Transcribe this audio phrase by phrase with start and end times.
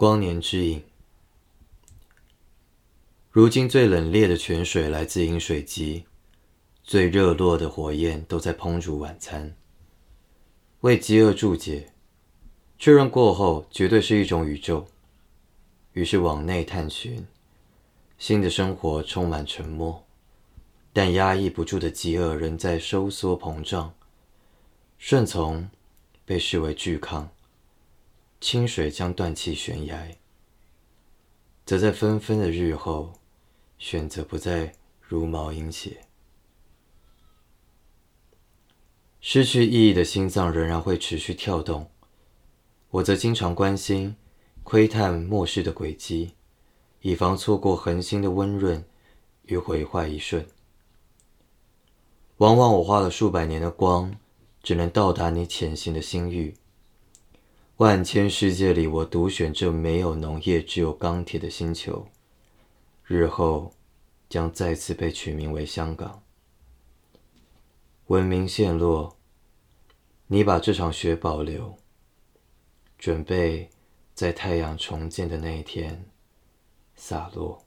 [0.00, 0.82] 光年之影。
[3.30, 6.06] 如今最冷冽的泉水来自饮水机，
[6.82, 9.54] 最热络的火焰都在烹煮晚餐，
[10.80, 11.92] 为饥饿注解。
[12.78, 14.86] 确认过后，绝对是一种宇宙。
[15.92, 17.26] 于是往内探寻，
[18.16, 20.02] 新的生活充满沉默，
[20.94, 23.92] 但压抑不住的饥饿仍在收缩膨胀。
[24.96, 25.68] 顺从
[26.24, 27.28] 被视为拒抗，
[28.40, 30.16] 清水将断气悬崖，
[31.66, 33.12] 则在纷纷的日后，
[33.78, 36.00] 选择不再如毛饮血。
[39.20, 41.90] 失去意义的心脏仍然会持续跳动。
[42.88, 44.16] 我则经常关心、
[44.64, 46.32] 窥探末世的轨迹，
[47.02, 48.82] 以防错过恒星的温润
[49.44, 50.44] 与毁坏一瞬。
[52.38, 54.16] 往往我花了数百年的光，
[54.62, 56.56] 只能到达你潜行的星域。
[57.80, 62.06] 万千世界里，我独选这没有农业、只有钢铁的星球，
[63.06, 63.72] 日后
[64.28, 66.22] 将再次被取名为香港。
[68.08, 69.16] 文明陷落，
[70.26, 71.74] 你把这场雪保留。
[72.98, 73.70] 准备
[74.12, 76.04] 在太阳重建的那一天
[76.94, 77.64] 洒落。